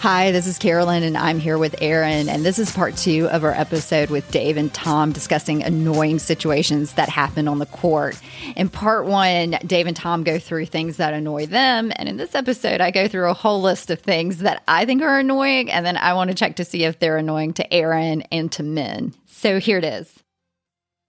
Hi, 0.00 0.32
this 0.32 0.46
is 0.46 0.56
Carolyn, 0.56 1.02
and 1.02 1.14
I'm 1.14 1.38
here 1.38 1.58
with 1.58 1.74
Aaron. 1.82 2.30
And 2.30 2.42
this 2.42 2.58
is 2.58 2.72
part 2.72 2.96
two 2.96 3.28
of 3.28 3.44
our 3.44 3.52
episode 3.52 4.08
with 4.08 4.30
Dave 4.30 4.56
and 4.56 4.72
Tom 4.72 5.12
discussing 5.12 5.62
annoying 5.62 6.18
situations 6.18 6.94
that 6.94 7.10
happen 7.10 7.46
on 7.46 7.58
the 7.58 7.66
court. 7.66 8.18
In 8.56 8.70
part 8.70 9.04
one, 9.04 9.58
Dave 9.66 9.86
and 9.86 9.94
Tom 9.94 10.24
go 10.24 10.38
through 10.38 10.64
things 10.64 10.96
that 10.96 11.12
annoy 11.12 11.44
them. 11.44 11.92
And 11.96 12.08
in 12.08 12.16
this 12.16 12.34
episode, 12.34 12.80
I 12.80 12.90
go 12.90 13.08
through 13.08 13.28
a 13.28 13.34
whole 13.34 13.60
list 13.60 13.90
of 13.90 14.00
things 14.00 14.38
that 14.38 14.62
I 14.66 14.86
think 14.86 15.02
are 15.02 15.18
annoying. 15.18 15.70
And 15.70 15.84
then 15.84 15.98
I 15.98 16.14
want 16.14 16.30
to 16.30 16.34
check 16.34 16.56
to 16.56 16.64
see 16.64 16.84
if 16.84 16.98
they're 16.98 17.18
annoying 17.18 17.52
to 17.52 17.70
Aaron 17.70 18.22
and 18.32 18.50
to 18.52 18.62
men. 18.62 19.12
So 19.26 19.60
here 19.60 19.76
it 19.76 19.84
is. 19.84 20.10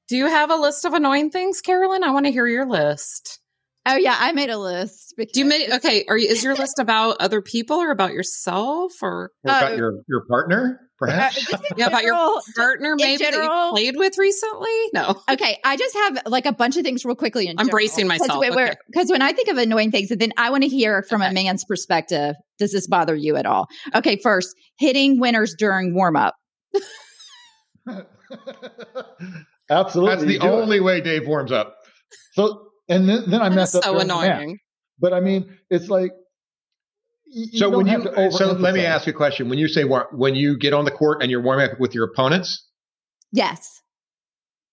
Do 0.10 0.18
you 0.18 0.28
have 0.28 0.52
a 0.52 0.58
list 0.58 0.84
of 0.84 0.94
annoying 0.94 1.30
things, 1.30 1.62
Carolyn? 1.62 2.04
I 2.04 2.12
want 2.12 2.26
to 2.26 2.32
hear 2.34 2.46
your 2.46 2.68
list. 2.68 3.41
Oh 3.86 3.96
yeah, 3.96 4.16
I 4.20 4.32
made 4.32 4.50
a 4.50 4.60
list. 4.60 5.16
Do 5.18 5.40
you 5.40 5.46
make 5.46 5.72
okay? 5.72 6.06
Are 6.08 6.18
you 6.18 6.28
is 6.28 6.44
your 6.44 6.56
list 6.56 6.78
about 6.78 7.18
other 7.20 7.42
people 7.42 7.78
or 7.78 7.90
about 7.90 8.14
yourself 8.14 8.92
or, 9.02 9.10
or 9.12 9.32
about 9.44 9.72
Uh, 9.72 9.76
your 9.76 9.94
your 10.08 10.26
partner, 10.30 10.80
perhaps? 11.00 11.38
Uh, 11.38 11.42
just 11.50 11.64
in 11.72 11.78
yeah, 11.78 11.88
about 11.88 12.04
your 12.04 12.16
partner 12.56 12.96
maybe 12.96 13.24
that 13.24 13.34
you 13.34 13.72
played 13.72 13.96
with 13.98 14.20
recently? 14.20 14.70
No. 14.94 15.24
Okay, 15.32 15.58
I 15.66 15.78
just 15.78 15.96
have 15.96 16.20
like 16.28 16.46
a 16.46 16.52
bunch 16.52 16.78
of 16.78 16.84
things 16.84 17.04
real 17.06 17.16
quickly. 17.16 17.48
In 17.48 17.58
I'm 17.60 17.68
bracing 17.68 18.08
myself, 18.08 18.46
okay. 18.46 18.76
because 18.88 19.10
when 19.10 19.24
I 19.24 19.32
think 19.32 19.48
of 19.48 19.58
annoying 19.58 19.90
things, 19.90 20.12
and 20.12 20.22
then 20.22 20.32
I 20.38 20.52
want 20.52 20.62
to 20.62 20.70
hear 20.70 21.02
from 21.04 21.24
a 21.24 21.32
man's 21.32 21.64
perspective. 21.66 22.36
Does 22.60 22.72
this 22.74 22.86
bother 22.86 23.16
you 23.16 23.38
at 23.38 23.48
all? 23.48 23.66
Okay, 23.96 24.20
first 24.22 24.54
hitting 24.78 25.20
winners 25.20 25.56
during 25.58 25.96
warm 25.96 26.16
up. 26.16 26.36
Absolutely. 29.70 30.16
That's 30.16 30.24
the 30.26 30.34
you 30.34 30.40
do 30.40 30.46
it. 30.48 30.52
only 30.52 30.80
way 30.80 31.02
Dave 31.02 31.26
warms 31.28 31.52
up. 31.52 31.76
So, 32.34 32.68
and 32.90 33.08
then, 33.08 33.24
then 33.30 33.42
I 33.42 33.50
That 33.50 33.56
mess 33.56 33.76
up. 33.76 33.84
so 33.84 33.92
during 33.94 34.08
the 34.08 34.14
match. 34.16 34.26
annoying. 34.42 34.58
But 35.00 35.14
I 35.14 35.20
mean, 35.20 35.58
it's 35.70 35.90
like. 35.90 36.12
you 37.26 37.58
So 37.60 37.70
when 37.76 37.88
you 37.88 38.04
so 38.32 38.52
let 38.54 38.74
me 38.74 38.86
ask 38.86 39.08
you 39.08 39.14
a 39.14 39.16
question. 39.16 39.50
When 39.50 39.58
you 39.60 39.68
say 39.68 39.84
war- 39.84 40.10
when 40.12 40.36
you 40.36 40.58
get 40.58 40.74
on 40.74 40.86
the 40.86 40.92
court 40.92 41.22
and 41.22 41.32
you're 41.32 41.42
warming 41.42 41.70
up 41.72 41.80
with 41.80 41.94
your 41.96 42.06
opponents, 42.06 42.68
Yes. 43.32 43.82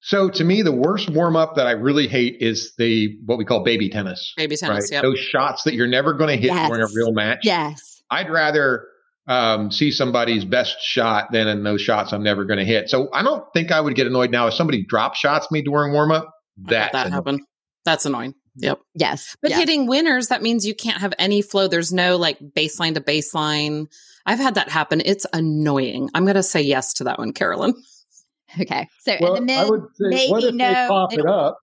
so 0.00 0.28
to 0.30 0.44
me 0.44 0.62
the 0.62 0.72
worst 0.72 1.08
warm 1.10 1.36
up 1.36 1.54
that 1.56 1.66
I 1.66 1.72
really 1.72 2.08
hate 2.08 2.36
is 2.40 2.72
the 2.76 3.16
what 3.26 3.38
we 3.38 3.44
call 3.44 3.62
baby 3.64 3.88
tennis. 3.88 4.32
Baby 4.36 4.56
tennis, 4.56 4.84
right? 4.84 4.92
yep. 4.96 5.02
Those 5.02 5.18
shots 5.18 5.62
that 5.64 5.74
you're 5.74 5.86
never 5.86 6.12
going 6.14 6.28
to 6.36 6.36
hit 6.36 6.52
during 6.68 6.82
a 6.82 6.88
real 6.94 7.12
match. 7.12 7.40
Yes. 7.42 8.02
I'd 8.10 8.30
rather 8.30 8.84
um, 9.28 9.70
see 9.70 9.90
somebody's 9.90 10.44
best 10.44 10.76
shot 10.80 11.30
than 11.32 11.46
in 11.48 11.62
those 11.62 11.80
shots 11.82 12.12
I'm 12.12 12.22
never 12.22 12.44
going 12.46 12.58
to 12.58 12.64
hit. 12.64 12.88
So 12.88 13.08
I 13.12 13.22
don't 13.22 13.44
think 13.52 13.70
I 13.70 13.80
would 13.80 13.94
get 13.94 14.06
annoyed 14.06 14.30
now 14.30 14.46
if 14.48 14.54
somebody 14.54 14.84
drop 14.88 15.14
shots 15.14 15.50
me 15.50 15.60
during 15.62 15.92
warm 15.92 16.10
up. 16.12 16.24
I 16.24 16.60
let 16.62 16.70
That's 16.70 16.92
that 16.92 17.06
annoying. 17.08 17.12
happen. 17.12 17.40
That's 17.88 18.04
annoying. 18.04 18.34
Yep. 18.56 18.80
Yes. 18.96 19.34
But 19.40 19.50
yeah. 19.50 19.60
hitting 19.60 19.86
winners, 19.86 20.28
that 20.28 20.42
means 20.42 20.66
you 20.66 20.74
can't 20.74 21.00
have 21.00 21.14
any 21.18 21.40
flow. 21.40 21.68
There's 21.68 21.90
no 21.90 22.18
like 22.18 22.38
baseline 22.38 22.92
to 22.96 23.00
baseline. 23.00 23.86
I've 24.26 24.38
had 24.38 24.56
that 24.56 24.68
happen. 24.68 25.00
It's 25.06 25.24
annoying. 25.32 26.10
I'm 26.12 26.24
going 26.24 26.34
to 26.34 26.42
say 26.42 26.60
yes 26.60 26.92
to 26.94 27.04
that 27.04 27.18
one, 27.18 27.32
Carolyn. 27.32 27.74
Okay. 28.58 28.88
So 29.00 29.14
Well, 29.20 29.34
and 29.34 29.46
the 29.46 29.52
I 29.54 29.64
would 29.68 29.82
say, 29.94 30.08
maybe 30.08 30.30
what 30.32 30.42
if 30.42 30.54
no. 30.54 30.66
they 30.68 30.88
pop 30.88 31.12
it 31.12 31.26
up 31.26 31.58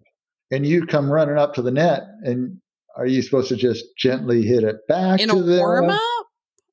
and 0.51 0.63
you 0.67 0.85
come 0.85 1.11
running 1.11 1.35
up 1.35 1.55
to 1.55 1.63
the 1.63 1.71
net 1.71 2.03
and 2.21 2.59
are 2.95 3.07
you 3.07 3.23
supposed 3.23 3.49
to 3.49 3.55
just 3.55 3.85
gently 3.97 4.43
hit 4.43 4.63
it 4.63 4.75
back 4.87 5.19
In 5.19 5.31
a 5.31 5.33
to 5.33 5.41
them? 5.41 5.57
warm 5.57 5.89
up? 5.89 6.25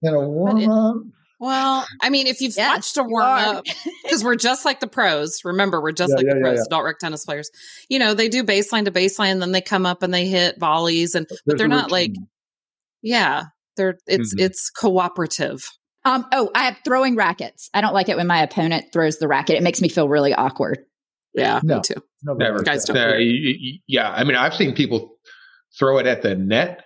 In 0.03 0.13
a 0.13 0.21
warm 0.21 0.69
up? 0.69 0.97
Well, 1.43 1.85
I 2.01 2.09
mean, 2.09 2.29
if 2.29 2.41
you've 2.41 2.55
Yes, 2.57 2.69
watched 2.77 2.97
a 2.99 3.01
you 3.01 3.09
warm 3.09 3.25
up, 3.27 3.65
because 4.05 4.23
we're 4.23 4.37
just 4.37 4.65
like 4.65 4.79
the 4.79 4.87
pros. 4.87 5.41
Remember, 5.45 5.81
we're 5.83 5.91
just 5.91 6.11
Yeah, 6.11 6.17
like 6.19 6.27
yeah, 6.27 6.35
the 6.35 6.41
pros, 6.41 6.59
yeah. 6.59 6.65
adult 6.69 6.85
rec 6.85 6.99
tennis 7.01 7.25
players. 7.25 7.51
You 7.89 7.99
know, 7.99 8.15
they 8.15 8.29
do 8.29 8.45
baseline 8.45 8.85
to 8.85 8.93
baseline, 8.93 9.41
then 9.41 9.51
they 9.51 9.61
come 9.61 9.85
up 9.85 10.05
and 10.05 10.15
they 10.15 10.29
hit 10.29 10.61
volleys, 10.61 11.17
and 11.17 11.27
There's 11.45 11.59
they're 11.59 11.67
not 11.67 11.91
like, 11.91 12.13
yeah, 13.03 13.47
they're 13.77 13.99
it's 14.07 14.33
Mhm. 14.37 14.41
it's 14.41 14.71
cooperative. 14.71 15.69
Um. 16.05 16.27
Oh, 16.33 16.49
I 16.55 16.63
have 16.65 16.77
throwing 16.85 17.17
rackets. 17.17 17.71
I 17.75 17.81
don't 17.81 17.93
like 17.95 18.09
it 18.09 18.17
when 18.17 18.29
my 18.29 18.41
opponent 18.43 18.93
throws 18.93 19.19
the 19.19 19.27
racket. 19.27 19.57
It 19.57 19.65
makes 19.65 19.81
me 19.81 19.89
feel 19.89 20.09
really 20.09 20.33
awkward. 20.35 20.79
Yeah, 21.35 21.59
No. 21.65 21.77
me 21.77 21.83
too. 21.83 21.95
Nobody 22.23 22.45
Never. 22.51 22.63
Guys 22.63 22.85
don't. 22.85 22.97
Uh, 22.97 23.15
y- 23.19 23.57
y- 23.61 23.79
yeah, 23.89 24.11
I 24.11 24.23
mean, 24.23 24.37
I've 24.37 24.55
seen 24.55 24.75
people 24.77 25.17
throw 25.77 25.99
it 25.99 26.07
at 26.07 26.23
the 26.23 26.37
net. 26.37 26.85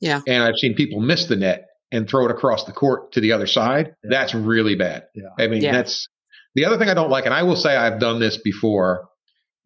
Yeah. 0.00 0.20
and 0.28 0.42
I've 0.44 0.56
seen 0.56 0.74
people 0.74 1.00
miss 1.00 1.24
the 1.26 1.36
net 1.36 1.67
and 1.92 2.08
throw 2.08 2.24
it 2.26 2.30
across 2.30 2.64
the 2.64 2.72
court 2.72 3.12
to 3.12 3.20
the 3.20 3.32
other 3.32 3.46
side. 3.46 3.94
Yeah. 4.04 4.10
That's 4.10 4.34
really 4.34 4.74
bad. 4.74 5.04
Yeah. 5.14 5.28
I 5.38 5.46
mean, 5.48 5.62
Yeah. 5.62 5.72
that's 5.72 6.06
the 6.54 6.64
other 6.64 6.76
thing 6.78 6.88
I 6.90 6.94
don't 6.94 7.10
like, 7.10 7.24
and 7.24 7.34
I 7.34 7.42
will 7.44 7.56
say 7.56 7.76
I've 7.76 7.98
done 8.00 8.20
this 8.20 8.36
before, 8.36 9.08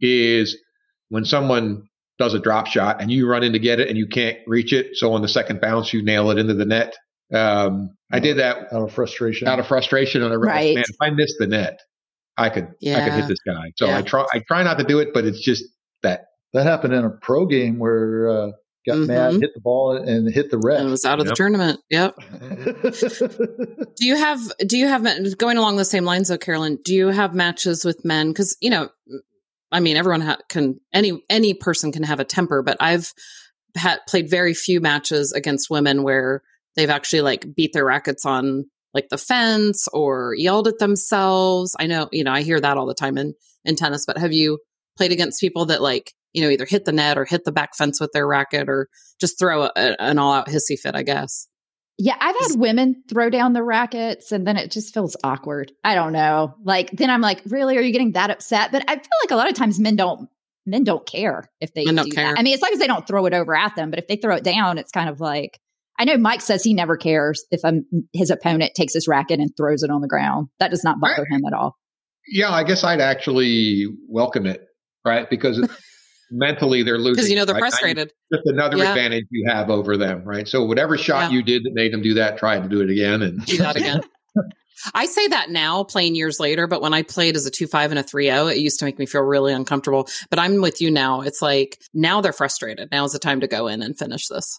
is 0.01 0.57
when 1.09 1.25
someone 1.25 1.85
does 2.19 2.35
a 2.35 2.39
drop 2.39 2.67
shot 2.67 3.01
and 3.01 3.11
you 3.11 3.29
run 3.29 3.43
in 3.43 3.53
to 3.53 3.59
get 3.59 3.81
it 3.81 3.89
and 3.89 3.97
you 3.97 4.07
can't 4.07 4.39
reach 4.47 4.73
it. 4.73 4.95
So 4.97 5.13
on 5.15 5.23
the 5.23 5.29
second 5.29 5.61
bounce, 5.61 5.93
you 5.93 6.03
nail 6.03 6.31
it 6.31 6.39
into 6.39 6.55
the 6.55 6.65
net. 6.65 6.95
Um, 7.33 7.91
I 8.13 8.21
did 8.21 8.39
that 8.39 8.73
Out 8.73 8.83
of 8.83 8.93
frustration. 8.93 9.49
out 9.49 9.59
of 9.59 9.67
frustration. 9.67 10.23
And 10.23 10.33
I 10.33 10.37
realized, 10.37 10.55
Right. 10.57 10.75
man, 10.77 10.85
if 10.89 10.97
I 11.01 11.11
missed 11.11 11.37
the 11.39 11.47
net, 11.47 11.81
I 12.37 12.51
could, 12.51 12.65
I 12.65 13.05
could 13.05 13.13
hit 13.15 13.29
this 13.29 13.39
guy. 13.47 13.73
So 13.77 13.87
Yeah. 13.87 13.99
I 13.99 14.03
try, 14.03 14.27
I 14.35 14.41
try 14.47 14.63
not 14.63 14.79
to 14.79 14.85
do 14.85 14.99
it, 14.99 15.09
but 15.15 15.25
it's 15.25 15.41
just 15.41 15.65
that. 16.03 16.27
that 16.53 16.65
happened 16.67 16.93
in 16.93 17.05
a 17.05 17.11
pro 17.11 17.47
game 17.47 17.79
where 17.79 18.29
uh, 18.29 18.51
got 18.87 18.99
mad, 18.99 19.35
Mhm. 19.35 19.41
hit 19.43 19.55
the 19.55 19.61
ball, 19.61 19.97
and 19.97 20.29
hit 20.33 20.51
the 20.51 20.59
ref. 20.59 20.79
And 20.81 20.89
it 20.89 20.91
was 20.91 21.05
out 21.05 21.21
of 21.21 21.27
the 21.27 21.35
tournament. 21.35 21.81
Yep. 21.91 22.17
Do 23.97 24.07
you 24.07 24.17
have 24.17 24.41
do 24.67 24.77
you 24.79 24.89
have 24.89 25.07
going 25.39 25.59
along 25.59 25.77
the 25.77 25.85
same 25.85 26.05
lines 26.05 26.29
though, 26.29 26.39
Carolyn? 26.39 26.79
Do 26.85 26.95
you 26.95 27.09
have 27.09 27.35
matches 27.35 27.85
with 27.85 28.05
men? 28.05 28.29
Because 28.29 28.57
you 28.61 28.71
know, 28.71 28.89
I 29.71 29.81
mean, 29.81 29.97
everyone 29.97 30.21
ha- 30.23 30.39
can 30.49 30.81
any 30.93 31.23
any 31.31 31.55
person 31.55 31.93
can 31.93 32.03
have 32.03 32.21
a 32.21 32.25
temper, 32.25 32.63
but 32.63 32.77
I've 32.81 33.13
had 33.77 34.01
played 34.09 34.29
very 34.29 34.55
few 34.55 34.81
matches 34.81 35.33
against 35.33 35.71
women 35.71 36.03
where 36.03 36.43
they've 36.77 36.91
actually 36.91 37.23
like 37.23 37.55
beat 37.55 37.73
their 37.73 37.85
rackets 37.85 38.25
on 38.27 38.65
like 38.95 39.09
the 39.09 39.19
fence 39.19 39.89
or 39.93 40.35
yelled 40.37 40.69
at 40.69 40.79
themselves. 40.79 41.75
I 41.79 41.87
know, 41.87 42.09
you 42.13 42.25
know, 42.25 42.33
I 42.33 42.43
hear 42.43 42.61
that 42.61 42.77
all 42.77 42.87
the 42.87 42.95
time 42.95 43.17
in 43.17 43.35
in 43.65 43.77
tennis. 43.77 44.05
But 44.07 44.19
have 44.19 44.33
you 44.33 44.59
played 44.97 45.13
against 45.13 45.41
people 45.41 45.67
that 45.67 45.81
like 45.81 46.13
you 46.33 46.43
know 46.43 46.49
either 46.51 46.67
hit 46.67 46.85
the 46.85 46.93
net 46.93 47.19
or 47.19 47.25
hit 47.25 47.45
the 47.45 47.53
back 47.53 47.75
fence 47.77 48.01
with 48.01 48.11
their 48.13 48.27
racket 48.27 48.69
or 48.69 48.89
just 49.21 49.39
throw 49.39 49.65
a, 49.65 49.71
a- 49.77 49.97
an 50.03 50.19
all 50.19 50.33
out 50.33 50.49
hissy 50.49 50.79
fit? 50.79 50.95
I 50.95 51.03
guess. 51.03 51.47
Yeah, 51.99 52.17
I've 52.19 52.37
had 52.37 52.59
women 52.59 53.03
throw 53.09 53.29
down 53.31 53.53
the 53.53 53.63
rackets 53.63 54.33
and 54.33 54.47
then 54.47 54.57
it 54.57 54.71
just 54.71 54.95
feels 54.95 55.17
awkward. 55.23 55.73
I 55.85 55.95
don't 55.95 56.13
know. 56.13 56.55
Like 56.65 56.91
then 56.91 57.11
I'm 57.11 57.21
like, 57.21 57.43
really? 57.47 57.77
Are 57.77 57.83
you 57.83 57.93
getting 57.93 58.13
that 58.13 58.31
upset? 58.31 58.73
But 58.73 58.83
I 58.89 58.95
feel 58.95 59.03
like 59.23 59.31
a 59.31 59.37
lot 59.37 59.49
of 59.49 59.55
times 59.55 59.79
men 59.79 59.97
don't 59.97 60.29
men 60.67 60.85
don't 60.85 61.07
care 61.07 61.45
if 61.61 61.75
they 61.75 61.85
Men 61.85 61.97
don't 61.97 62.07
do 62.07 62.13
care. 62.13 62.29
That. 62.33 62.39
I 62.39 62.43
mean, 62.43 62.55
as 62.55 62.63
long 62.63 62.71
as 62.73 62.79
they 62.79 62.87
don't 62.87 63.07
throw 63.07 63.27
it 63.27 63.35
over 63.35 63.55
at 63.55 63.77
them, 63.77 63.91
but 63.91 63.99
if 63.99 64.09
they 64.09 64.17
throw 64.17 64.37
it 64.37 64.45
down, 64.45 64.79
it's 64.79 64.91
kind 64.91 65.09
of 65.09 65.21
like 65.21 65.59
I 65.99 66.05
know 66.05 66.17
Mike 66.17 66.41
says 66.41 66.65
he 66.65 66.73
never 66.73 66.97
cares 66.97 67.45
if 67.51 67.61
um, 67.65 67.85
his 68.13 68.31
opponent 68.31 68.73
takes 68.75 68.95
his 68.95 69.07
racket 69.07 69.39
and 69.39 69.51
throws 69.57 69.83
it 69.83 69.91
on 69.91 70.01
the 70.01 70.09
ground. 70.09 70.49
That 70.59 70.71
does 70.71 70.83
not 70.83 70.99
bother 71.01 71.27
him 71.29 71.43
at 71.47 71.53
all. 71.53 71.77
Yeah, 72.27 72.51
I 72.51 72.65
guess 72.65 72.83
I'd 72.83 73.01
actually 73.01 73.87
welcome 74.09 74.47
it, 74.47 74.65
right? 75.05 75.29
Because 75.29 75.59
it, 75.59 75.71
mentally 76.33 76.83
they're 76.83 76.99
losing. 76.99 77.15
Because 77.15 77.31
you 77.31 77.37
know 77.37 77.45
they're 77.45 77.55
right? 77.55 77.61
frustrated. 77.71 78.13
Just 78.33 78.47
another 78.47 78.79
Yeah. 78.79 78.89
advantage 78.91 79.25
you 79.31 79.49
have 79.49 79.71
over 79.71 79.97
them, 79.97 80.25
right? 80.25 80.49
So 80.49 80.65
whatever 80.65 80.97
shot 80.99 81.31
Yeah. 81.31 81.37
you 81.37 81.43
did 81.43 81.63
that 81.65 81.75
made 81.75 81.93
them 81.93 82.03
do 82.03 82.15
that, 82.15 82.39
try 82.39 82.59
to 82.59 82.69
do 82.69 82.81
it 82.81 82.91
again, 82.91 83.23
and 83.23 83.45
do 83.47 83.59
that 83.59 83.77
again. 83.77 84.01
I 84.95 85.07
say 85.07 85.29
that 85.29 85.51
now, 85.51 85.85
playing 85.85 86.17
years 86.17 86.41
later, 86.41 86.67
but 86.67 86.83
when 86.83 86.93
I 86.93 87.03
played 87.03 87.37
as 87.37 87.47
a 87.47 87.51
2 87.53 87.69
5 87.69 87.91
and 87.93 88.01
a 88.01 88.03
3 88.03 88.27
0, 88.27 88.49
it 88.49 88.57
used 88.57 88.81
to 88.81 88.85
make 88.85 88.99
me 88.99 89.07
feel 89.07 89.21
really 89.21 89.53
uncomfortable. 89.53 90.09
But 90.31 90.41
I'm 90.41 90.61
with 90.61 90.81
you 90.81 90.91
now. 90.91 91.21
It's 91.21 91.41
like 91.41 91.79
now 91.95 92.21
they're 92.21 92.33
frustrated. 92.33 92.89
Now 92.91 93.05
is 93.05 93.13
the 93.13 93.21
time 93.21 93.41
to 93.41 93.47
go 93.47 93.69
in 93.69 93.81
and 93.83 93.97
finish 93.97 94.27
this. 94.27 94.59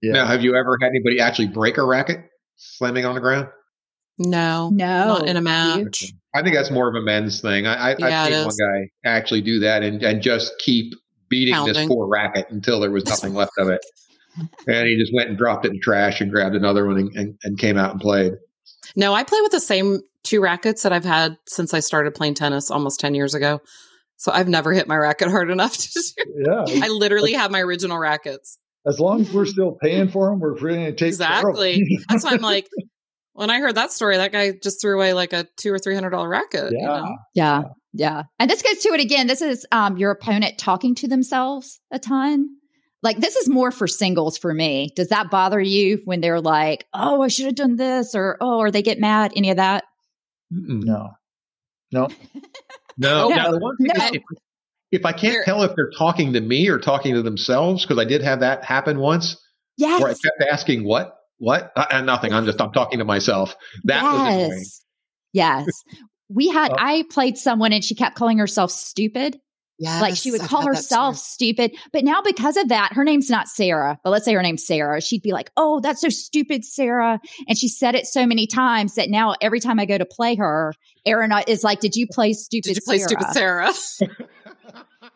yeah. 0.00 0.12
Now, 0.14 0.26
have 0.26 0.42
you 0.42 0.56
ever 0.56 0.76
had 0.80 0.88
anybody 0.88 1.20
actually 1.20 1.46
break 1.48 1.78
a 1.78 1.84
racket 1.84 2.24
slamming 2.56 3.04
on 3.04 3.14
the 3.14 3.20
ground? 3.20 3.48
No, 4.18 4.70
No. 4.72 5.06
not 5.18 5.26
in 5.28 5.36
a 5.36 5.40
You- 5.40 5.44
match. 5.44 6.12
I 6.34 6.42
think 6.42 6.54
that's 6.54 6.70
more 6.70 6.88
of 6.88 6.94
a 6.94 7.02
men's 7.02 7.40
thing. 7.42 7.66
I, 7.66 7.90
I, 7.92 7.96
Yeah, 7.98 8.22
I've 8.22 8.32
seen 8.32 8.46
one 8.46 8.56
guy 8.82 8.88
actually 9.04 9.42
do 9.42 9.58
that 9.60 9.82
and, 9.82 10.02
and 10.02 10.22
just 10.22 10.52
keep 10.58 10.94
beating 11.28 11.54
this 11.66 11.86
poor 11.86 12.06
racket 12.06 12.46
until 12.50 12.80
there 12.80 12.90
was 12.90 13.04
nothing 13.04 13.34
left 13.34 13.52
of 13.58 13.68
it. 13.68 13.80
And 14.66 14.88
he 14.88 14.96
just 14.96 15.12
went 15.14 15.28
and 15.28 15.36
dropped 15.36 15.66
it 15.66 15.68
in 15.68 15.74
the 15.74 15.80
trash 15.80 16.22
and 16.22 16.30
grabbed 16.30 16.54
another 16.54 16.86
one 16.86 16.96
and, 16.98 17.14
and, 17.16 17.38
and 17.44 17.58
came 17.58 17.76
out 17.76 17.90
and 17.92 18.00
played. 18.00 18.32
No, 18.96 19.12
I 19.12 19.24
play 19.24 19.40
with 19.42 19.52
the 19.52 19.60
same 19.60 20.00
two 20.22 20.40
rackets 20.40 20.82
that 20.84 20.92
I've 20.92 21.04
had 21.04 21.36
since 21.46 21.74
I 21.74 21.80
started 21.80 22.14
playing 22.14 22.34
tennis 22.34 22.70
almost 22.70 22.98
10 23.00 23.14
years 23.14 23.34
ago. 23.34 23.60
So 24.16 24.32
I've 24.32 24.48
never 24.48 24.72
hit 24.72 24.88
my 24.88 24.96
racket 24.96 25.28
hard 25.28 25.50
enough 25.50 25.76
to 25.76 25.88
do. 25.92 26.32
yeah. 26.46 26.64
I 26.84 26.88
literally 26.88 27.32
have 27.34 27.50
my 27.50 27.60
original 27.60 27.98
rackets. 27.98 28.56
As 28.86 28.98
long 29.00 29.20
as 29.20 29.32
we're 29.32 29.44
still 29.46 29.72
paying 29.82 30.08
for 30.08 30.30
them, 30.30 30.40
we're 30.40 30.56
free 30.56 30.76
to 30.76 30.92
take 30.92 31.08
Exactly. 31.08 31.74
Care 31.74 31.82
of 31.84 31.90
'em. 32.00 32.04
That's 32.08 32.24
why 32.24 32.30
I'm 32.32 32.40
like, 32.40 32.68
when 33.34 33.50
I 33.50 33.58
heard 33.60 33.74
that 33.76 33.92
story, 33.92 34.16
that 34.16 34.32
guy 34.32 34.52
just 34.62 34.80
threw 34.80 34.96
away 34.96 35.12
like 35.12 35.32
a 35.32 35.46
two 35.56 35.72
or 35.72 35.78
three 35.78 35.94
hundred 35.94 36.10
dollar 36.10 36.28
racket. 36.28 36.72
you 36.72 36.78
yeah. 36.80 36.86
know? 36.86 37.16
Yeah. 37.34 37.62
Yeah. 37.94 38.22
And 38.38 38.50
this 38.50 38.62
goes 38.62 38.78
to 38.78 38.88
it 38.90 39.00
again. 39.00 39.26
This 39.26 39.42
is 39.42 39.66
um, 39.70 39.96
your 39.98 40.10
opponent 40.10 40.58
talking 40.58 40.94
to 40.96 41.08
themselves 41.08 41.80
a 41.90 41.98
ton. 41.98 42.48
Like, 43.02 43.18
this 43.18 43.34
is 43.36 43.48
more 43.48 43.70
for 43.72 43.88
singles 43.88 44.38
for 44.38 44.54
me. 44.54 44.90
Does 44.94 45.08
that 45.08 45.30
bother 45.30 45.60
you 45.60 46.00
when 46.04 46.20
they're 46.20 46.40
like, 46.40 46.86
oh, 46.94 47.20
I 47.20 47.28
should 47.28 47.46
have 47.46 47.56
done 47.56 47.76
this 47.76 48.14
or, 48.14 48.38
oh, 48.40 48.58
or 48.58 48.70
they 48.70 48.80
get 48.82 49.00
mad? 49.00 49.32
Any 49.34 49.50
of 49.50 49.56
that? 49.56 49.84
Mm-mm. 50.52 50.82
No. 50.84 51.10
No. 51.94 52.08
No. 52.96 53.28
No. 53.28 53.28
Now, 53.28 53.50
the 53.50 53.58
one 53.58 53.76
thing 53.76 53.88
No. 53.94 54.04
is, 54.04 54.10
if, 54.12 54.22
if 54.92 55.04
I 55.04 55.12
can't 55.12 55.34
There- 55.34 55.44
tell 55.44 55.62
if 55.62 55.72
they're 55.76 55.90
talking 55.98 56.32
to 56.32 56.40
me 56.40 56.68
or 56.68 56.78
talking 56.78 57.14
to 57.14 57.22
themselves, 57.22 57.84
because 57.84 57.98
I 57.98 58.04
did 58.06 58.22
have 58.22 58.40
that 58.40 58.64
happen 58.64 58.98
once, 58.98 59.36
Yes. 59.76 60.00
where 60.00 60.10
I 60.10 60.14
kept 60.14 60.50
asking 60.50 60.84
what 60.84 61.14
what? 61.42 61.72
Uh, 61.76 61.86
and 61.90 62.06
nothing. 62.06 62.32
I'm 62.32 62.46
just 62.46 62.60
I'm 62.60 62.72
talking 62.72 63.00
to 63.00 63.04
myself. 63.04 63.56
That 63.84 64.02
was 64.04 64.34
annoying. 64.34 64.64
Yes. 65.32 65.66
We 66.28 66.48
had 66.48 66.70
Oh. 66.72 66.76
I 66.78 67.04
played 67.10 67.36
someone 67.36 67.72
and 67.72 67.84
she 67.84 67.94
kept 67.94 68.16
calling 68.16 68.38
herself 68.38 68.70
stupid. 68.70 69.38
Yeah. 69.78 70.00
like 70.00 70.14
she 70.14 70.30
would 70.30 70.42
call 70.42 70.64
herself 70.64 71.16
stupid. 71.16 71.72
But 71.92 72.04
now 72.04 72.22
because 72.22 72.56
of 72.56 72.68
that, 72.68 72.92
her 72.92 73.02
name's 73.02 73.28
not 73.28 73.48
Sarah, 73.48 73.98
but 74.04 74.10
let's 74.10 74.24
say 74.24 74.32
her 74.34 74.42
name's 74.42 74.64
Sarah. 74.64 75.00
She'd 75.00 75.22
be 75.22 75.32
like, 75.32 75.50
"Oh, 75.56 75.80
that's 75.80 76.00
so 76.02 76.08
stupid, 76.08 76.64
Sarah." 76.64 77.18
And 77.48 77.58
she 77.58 77.66
said 77.68 77.96
it 77.96 78.06
so 78.06 78.24
many 78.24 78.46
times 78.46 78.94
that 78.94 79.08
now 79.10 79.34
every 79.40 79.58
time 79.58 79.80
I 79.80 79.86
go 79.86 79.98
to 79.98 80.04
play 80.04 80.36
her, 80.36 80.72
Aaron 81.04 81.32
is 81.48 81.64
like, 81.64 81.80
"Did 81.80 81.96
you 81.96 82.06
play 82.06 82.32
stupid 82.32 82.68
Did 82.68 82.76
you 82.76 82.82
play 82.84 82.98
Sarah?" 82.98 83.72
stupid 83.72 84.06
Sarah? 84.06 84.18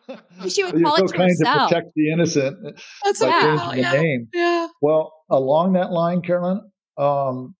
She 0.49 0.63
would 0.63 0.73
You're 0.75 0.83
call 0.83 0.97
so 0.97 1.03
it 1.05 1.07
to 1.07 1.13
kind 1.17 1.29
herself. 1.29 1.69
to 1.69 1.75
protect 1.75 1.93
the 1.95 2.11
innocent 2.11 2.57
That's 3.05 3.19
by 3.21 3.27
Yeah. 3.27 3.41
changing 3.41 3.69
the 3.69 3.81
yeah. 3.81 3.91
name. 4.01 4.27
Yeah. 4.33 4.67
Well, 4.81 5.13
along 5.29 5.73
that 5.73 5.91
line, 5.91 6.21
Carolyn, 6.21 6.61
um, 6.97 7.55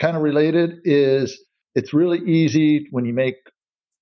kind 0.00 0.16
of 0.16 0.22
related 0.22 0.80
is 0.84 1.38
it's 1.74 1.92
really 1.94 2.18
easy 2.20 2.86
when 2.90 3.04
you 3.04 3.12
make 3.12 3.36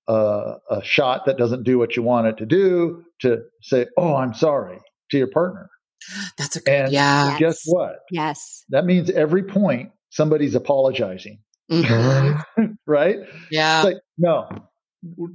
a, 0.07 0.53
a 0.69 0.83
shot 0.83 1.25
that 1.25 1.37
doesn't 1.37 1.63
do 1.63 1.77
what 1.77 1.95
you 1.95 2.03
want 2.03 2.27
it 2.27 2.37
to 2.37 2.45
do 2.45 3.03
to 3.21 3.39
say, 3.61 3.85
"Oh, 3.97 4.15
I'm 4.15 4.33
sorry" 4.33 4.79
to 5.11 5.17
your 5.17 5.27
partner. 5.27 5.69
That's 6.37 6.55
a 6.55 6.61
good. 6.61 6.73
And 6.73 6.91
yeah. 6.91 7.37
Guess 7.37 7.61
what? 7.65 7.97
Yes. 8.11 8.63
That 8.69 8.85
means 8.85 9.09
every 9.09 9.43
point 9.43 9.91
somebody's 10.09 10.55
apologizing, 10.55 11.39
Mhm. 11.71 12.43
right? 12.87 13.17
Yeah. 13.51 13.83
Like 13.83 13.97
no. 14.17 14.49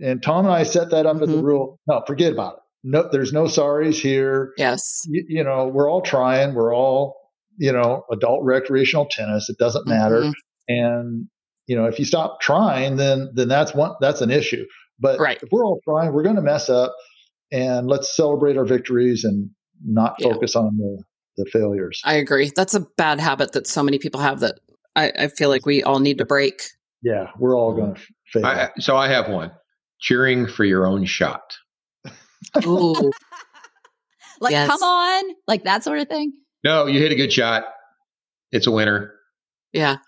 And 0.00 0.22
Tom 0.22 0.44
and 0.46 0.54
I 0.54 0.62
set 0.62 0.90
that 0.90 1.06
up 1.06 1.20
as 1.22 1.32
a 1.32 1.38
rule. 1.42 1.78
No, 1.88 2.02
forget 2.06 2.32
about 2.32 2.54
it. 2.54 2.60
No, 2.84 3.08
there's 3.10 3.32
no 3.32 3.44
sorries 3.44 4.00
here. 4.00 4.52
yes. 4.56 5.02
You, 5.08 5.24
you 5.28 5.42
know, 5.44 5.66
we're 5.66 5.90
all 5.90 6.02
trying. 6.02 6.54
We're 6.54 6.72
all, 6.72 7.16
you 7.58 7.72
know, 7.72 8.04
adult 8.12 8.44
recreational 8.44 9.06
tennis. 9.10 9.48
It 9.48 9.58
doesn't 9.58 9.86
matter. 9.86 10.22
Mhm. 10.22 10.32
And 10.68 11.28
you 11.66 11.74
know, 11.76 11.86
if 11.86 11.98
you 11.98 12.04
stop 12.04 12.40
trying, 12.40 12.96
then 12.96 13.30
then 13.34 13.48
that's 13.48 13.74
one 13.74 13.94
that's 14.00 14.20
an 14.20 14.30
issue. 14.30 14.64
But 14.98 15.18
Right. 15.20 15.38
if 15.42 15.48
we're 15.50 15.64
all 15.64 15.80
trying, 15.84 16.12
we're 16.12 16.22
going 16.22 16.36
to 16.36 16.42
mess 16.42 16.68
up. 16.70 16.94
And 17.52 17.86
let's 17.86 18.14
celebrate 18.16 18.56
our 18.56 18.64
victories 18.64 19.24
and 19.24 19.50
not 19.84 20.14
Yeah. 20.18 20.32
focus 20.32 20.56
on 20.56 20.76
the 20.76 21.02
the 21.36 21.44
failures. 21.52 22.00
I 22.04 22.14
agree. 22.14 22.50
That's 22.56 22.72
a 22.74 22.80
bad 22.96 23.20
habit 23.20 23.52
that 23.52 23.66
so 23.66 23.82
many 23.82 23.98
people 23.98 24.20
have 24.20 24.40
that 24.40 24.58
I, 24.96 25.12
I 25.18 25.28
feel 25.28 25.50
like 25.50 25.66
we 25.66 25.82
all 25.82 25.98
need 26.00 26.16
to 26.18 26.24
break. 26.24 26.62
yeah, 27.02 27.26
we're 27.38 27.54
all 27.56 27.74
going 27.74 27.94
to 27.94 28.00
fail. 28.32 28.46
I, 28.46 28.70
so 28.78 28.96
I 28.96 29.08
have 29.08 29.28
one. 29.28 29.50
Cheering 30.00 30.46
for 30.46 30.64
your 30.64 30.86
own 30.86 31.04
shot. 31.04 31.42
Ooh. 32.64 33.12
Like, 34.40 34.52
Yes. 34.52 34.68
come 34.68 34.82
on, 34.82 35.24
like 35.48 35.64
that 35.64 35.82
sort 35.82 35.98
of 35.98 36.08
thing. 36.08 36.32
No, 36.66 36.86
you 36.86 36.98
hit 36.98 37.12
a 37.12 37.14
good 37.14 37.32
shot. 37.32 37.64
It's 38.50 38.66
a 38.66 38.72
winner, 38.72 39.12
yeah. 39.72 39.98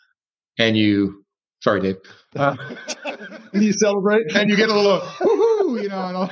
and 0.58 0.76
you. 0.76 1.24
Sorry, 1.62 1.80
Dave. 1.80 1.96
Uh, 2.34 2.56
Can 3.04 3.38
you 3.62 3.72
celebrate? 3.72 4.34
and 4.34 4.50
you 4.50 4.56
get 4.56 4.68
a 4.68 4.74
little 4.74 4.98
woohoo, 5.00 5.80
you 5.82 5.88
know, 5.88 6.02
and, 6.02 6.16
all, 6.16 6.30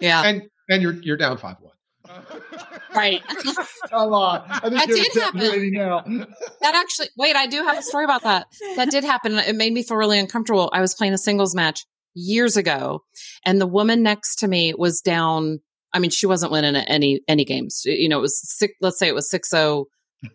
Yeah. 0.00 0.22
and 0.26 0.42
and 0.68 0.82
you're 0.82 0.94
you're 1.02 1.16
down 1.16 1.38
five 1.38 1.56
one. 1.60 1.72
Right. 2.94 3.22
Come 3.90 4.12
on. 4.12 4.42
I 4.48 4.58
think 4.60 4.74
That 4.74 4.88
did 4.88 5.06
exaggerating 5.06 5.72
now. 5.74 6.02
That 6.60 6.74
actually, 6.74 7.08
wait, 7.16 7.36
I 7.36 7.46
do 7.46 7.58
have 7.62 7.78
a 7.78 7.82
story 7.82 8.04
about 8.04 8.22
that. 8.24 8.48
That 8.76 8.90
did 8.90 9.04
happen. 9.04 9.34
It 9.38 9.54
made 9.54 9.72
me 9.72 9.82
feel 9.82 9.96
really 9.96 10.18
uncomfortable. 10.18 10.68
I 10.74 10.80
was 10.82 10.94
playing 10.94 11.12
a 11.14 11.18
singles 11.18 11.54
match 11.54 11.86
years 12.14 12.56
ago, 12.56 13.02
and 13.46 13.60
the 13.60 13.66
woman 13.66 14.02
next 14.02 14.36
to 14.40 14.48
me 14.48 14.74
was 14.76 15.00
down. 15.00 15.60
I 15.92 15.98
mean, 15.98 16.10
she 16.10 16.26
wasn't 16.26 16.52
winning 16.52 16.76
at 16.76 16.88
any 16.88 17.20
any 17.28 17.44
games. 17.44 17.82
You 17.84 18.08
know, 18.08 18.18
it 18.18 18.22
was 18.22 18.40
six. 18.40 18.74
Let's 18.80 18.98
say 18.98 19.08
it 19.08 19.14
was 19.14 19.30
six 19.30 19.52
oh 19.52 19.86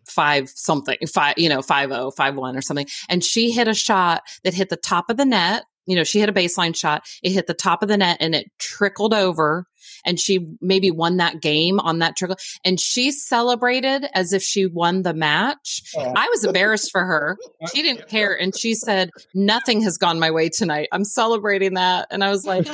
five 0.08 0.50
something 0.50 0.98
five. 1.08 1.36
You 1.38 1.50
know, 1.50 1.62
five 1.62 1.92
oh 1.92 2.12
five 2.12 2.36
one 2.36 2.58
or 2.58 2.62
something. 2.62 2.88
And 3.10 3.24
she 3.24 3.52
hit 3.52 3.68
a 3.68 3.74
shot 3.74 4.24
that 4.44 4.54
hit 4.54 4.70
the 4.70 4.78
top 4.78 5.10
of 5.10 5.18
the 5.18 5.26
net. 5.26 5.66
You 5.86 5.96
know, 5.96 6.04
she 6.04 6.20
hit 6.20 6.30
a 6.30 6.34
baseline 6.34 6.76
shot. 6.76 7.06
It 7.22 7.32
hit 7.32 7.46
the 7.46 7.54
top 7.54 7.84
of 7.84 7.90
the 7.90 7.98
net 7.98 8.18
and 8.20 8.34
it 8.34 8.48
trickled 8.58 9.14
over. 9.14 9.68
And 10.04 10.20
she 10.20 10.48
maybe 10.60 10.90
won 10.90 11.18
that 11.18 11.42
game 11.42 11.80
on 11.80 12.00
that 12.00 12.16
trickle. 12.16 12.38
And 12.64 12.80
she 12.80 13.12
celebrated 13.12 14.08
as 14.16 14.34
if 14.34 14.42
she 14.42 14.66
won 14.66 15.04
the 15.04 15.14
match. 15.14 15.84
Oh. 15.96 16.14
I 16.16 16.28
was 16.30 16.44
embarrassed 16.46 16.92
for 16.92 17.06
her. 17.06 17.38
She 17.72 17.84
didn't 17.84 18.08
care. 18.08 18.34
And 18.34 18.58
she 18.58 18.74
said, 18.74 19.12
Nothing 19.36 19.82
has 19.82 19.98
gone 19.98 20.20
my 20.20 20.32
way 20.32 20.50
tonight. 20.50 20.90
I'm 20.92 21.06
celebrating 21.06 21.76
that. 21.76 22.08
And 22.10 22.24
I 22.24 22.32
was 22.32 22.46
like, 22.46 22.68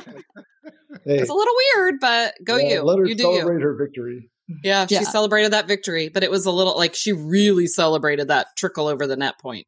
Hey, 1.05 1.17
It's 1.19 1.29
a 1.29 1.33
little 1.33 1.53
weird, 1.75 1.95
but 1.99 2.33
go 2.43 2.57
yeah, 2.57 2.75
you. 2.75 2.81
Let 2.83 2.99
her 2.99 3.05
You 3.05 3.15
do 3.15 3.23
you. 3.27 3.33
celebrate 3.35 3.61
her 3.61 3.75
victory. 3.75 4.29
Yeah, 4.63 4.85
Yeah. 4.89 4.99
she 4.99 5.05
celebrated 5.05 5.53
that 5.53 5.67
victory, 5.67 6.09
but 6.09 6.23
it 6.23 6.31
was 6.31 6.45
a 6.45 6.51
little 6.51 6.75
like 6.77 6.93
she 6.95 7.11
really 7.13 7.67
celebrated 7.67 8.27
that 8.27 8.47
trickle 8.57 8.87
over 8.87 9.07
the 9.07 9.15
net 9.15 9.39
point. 9.39 9.65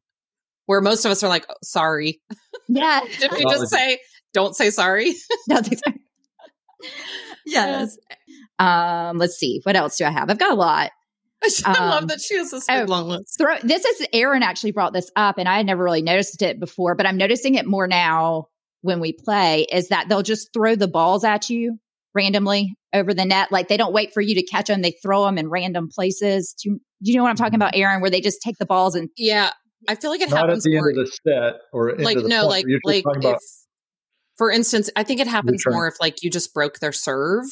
Where 0.65 0.81
most 0.81 1.03
of 1.05 1.11
us 1.11 1.23
are 1.23 1.29
like, 1.29 1.45
oh, 1.49 1.55
sorry. 1.61 2.21
Yeah. 2.69 3.01
Did 3.19 3.31
we 3.31 3.43
just 3.43 3.69
say, 3.69 3.99
don't 4.33 4.55
say 4.55 4.69
sorry? 4.69 5.13
That's 5.47 5.67
exactly. 5.69 6.01
yes. 7.45 7.97
Um, 8.59 9.17
let's 9.17 9.35
see. 9.37 9.59
What 9.63 9.75
else 9.75 9.97
do 9.97 10.05
I 10.05 10.11
have? 10.11 10.29
I've 10.29 10.39
got 10.39 10.51
a 10.51 10.55
lot. 10.55 10.91
I 11.65 11.73
love 11.79 12.03
Um, 12.03 12.07
that 12.07 12.21
she 12.21 12.37
has 12.37 12.51
this 12.51 12.65
oh. 12.69 12.85
long 12.87 13.09
list. 13.09 13.37
Throw 13.37 13.57
this 13.63 13.83
is 13.83 14.07
Aaron 14.13 14.43
actually 14.43 14.71
brought 14.71 14.93
this 14.93 15.11
up, 15.17 15.37
and 15.37 15.49
I 15.49 15.57
had 15.57 15.65
never 15.65 15.83
really 15.83 16.01
noticed 16.01 16.41
it 16.41 16.59
before, 16.59 16.95
but 16.95 17.05
I'm 17.05 17.17
noticing 17.17 17.55
it 17.55 17.65
more 17.65 17.87
now 17.87 18.47
when 18.83 18.99
we 18.99 19.11
play. 19.13 19.65
Is 19.71 19.87
that 19.87 20.07
they'll 20.09 20.21
just 20.21 20.53
throw 20.53 20.75
the 20.75 20.87
balls 20.87 21.23
at 21.23 21.49
you 21.49 21.79
randomly 22.13 22.75
over 22.93 23.11
the 23.13 23.25
net, 23.25 23.51
like 23.51 23.67
they 23.69 23.77
don't 23.77 23.93
wait 23.93 24.13
for 24.13 24.21
you 24.21 24.35
to 24.35 24.43
catch 24.43 24.67
them; 24.67 24.81
they 24.83 24.93
throw 25.01 25.25
them 25.25 25.39
in 25.39 25.49
random 25.49 25.89
places. 25.93 26.53
Do 26.61 26.69
you, 26.69 26.75
do 27.03 27.11
you 27.11 27.17
know 27.17 27.23
what 27.23 27.31
I'm 27.31 27.35
talking 27.35 27.55
about, 27.55 27.75
Aaron? 27.75 28.01
Where 28.01 28.11
they 28.11 28.21
just 28.21 28.41
take 28.43 28.57
the 28.59 28.67
balls 28.67 28.93
and 28.95 29.09
Yeah. 29.17 29.49
I 29.89 29.95
feel 29.95 30.11
like 30.11 30.21
it 30.21 30.29
Not 30.29 30.43
at 30.43 30.45
happens 30.49 30.63
the 30.63 30.77
end 30.77 30.87
of 30.89 30.95
the 30.95 31.07
set 31.07 31.53
or 31.73 31.89
into 31.89 32.03
like 32.03 32.17
the 32.17 32.27
no 32.29 32.41
point. 32.43 32.49
like 32.51 32.65
You're 32.67 32.79
like 32.85 33.03
talking 33.03 33.23
if 33.31 33.37
for 34.37 34.49
instance 34.49 34.89
i 34.95 35.03
think 35.03 35.19
it 35.19 35.27
happens 35.27 35.63
more 35.67 35.87
if 35.87 35.95
like 36.01 36.23
you 36.23 36.29
just 36.31 36.53
broke 36.53 36.79
their 36.79 36.91
serve 36.93 37.43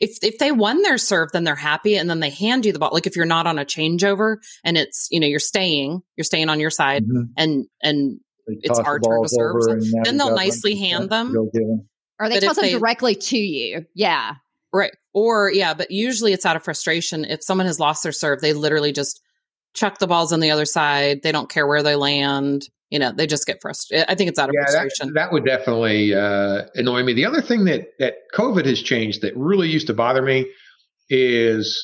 if 0.00 0.16
if 0.22 0.38
they 0.38 0.50
won 0.52 0.80
their 0.82 0.96
serve 0.96 1.28
then 1.32 1.42
they're 1.44 1.54
happy 1.56 1.96
and 1.96 2.08
then 2.08 2.20
they 2.20 2.30
hand 2.30 2.64
you 2.64 2.72
the 2.72 2.78
ball 2.78 2.90
like 2.92 3.06
if 3.08 3.16
you're 3.16 3.26
not 3.26 3.46
on 3.48 3.58
a 3.58 3.64
changeover 3.64 4.36
and 4.64 4.78
it's 4.78 5.08
you 5.10 5.18
know 5.20 5.26
you're 5.26 5.38
staying 5.40 6.00
you're 6.16 6.24
staying 6.24 6.48
on 6.48 6.60
your 6.60 6.70
side 6.70 7.02
Mhm. 7.04 7.24
and 7.36 7.66
and 7.82 8.12
They 8.12 8.31
it's 8.46 8.78
our 8.78 8.98
turn 8.98 9.22
to 9.22 9.28
serve, 9.28 9.56
over 9.56 9.80
so 9.80 9.90
and 9.96 10.04
then 10.04 10.16
they'll 10.18 10.34
nicely 10.34 10.72
one 10.74 10.82
hand 10.82 11.02
to 11.04 11.08
them. 11.08 11.32
go 11.32 11.44
get 11.52 11.62
'em. 11.62 11.88
or 12.18 12.28
they 12.28 12.36
But 12.36 12.42
if 12.42 12.48
toss 12.48 12.56
them 12.56 12.64
they- 12.66 12.72
directly 12.72 13.14
to 13.14 13.38
you. 13.38 13.86
Yeah. 13.94 14.34
right 14.72 14.92
or 15.14 15.52
yeah 15.52 15.74
but 15.74 15.90
usually 15.90 16.32
it's 16.32 16.46
out 16.46 16.56
of 16.56 16.64
frustration 16.64 17.24
if 17.26 17.42
someone 17.42 17.66
has 17.66 17.78
lost 17.78 18.02
their 18.02 18.12
serve 18.12 18.40
they 18.40 18.52
literally 18.54 18.90
just 18.92 19.20
chuck 19.74 19.98
the 19.98 20.06
balls 20.06 20.32
on 20.32 20.40
the 20.40 20.50
other 20.50 20.64
side 20.64 21.20
they 21.22 21.30
don't 21.32 21.50
care 21.50 21.66
where 21.66 21.82
they 21.82 21.94
land 21.96 22.68
you 22.90 22.98
know 22.98 23.12
they 23.12 23.26
just 23.26 23.46
get 23.46 23.58
frustrated 23.60 24.06
i 24.08 24.14
think 24.14 24.30
it's 24.30 24.38
out 24.38 24.48
of 24.48 24.54
Yeah, 24.54 24.64
that, 24.70 24.80
frustration 24.80 25.12
that 25.14 25.30
would 25.32 25.44
definitely 25.44 26.14
uh, 26.14 26.62
annoy 26.74 27.02
me. 27.02 27.12
The 27.12 27.26
other 27.26 27.42
thing 27.42 27.64
that 27.66 27.88
that 27.98 28.14
COVID 28.34 28.64
has 28.66 28.80
changed 28.82 29.20
that 29.22 29.36
really 29.36 29.68
used 29.68 29.86
to 29.88 29.94
bother 29.94 30.22
me 30.22 30.46
is 31.10 31.82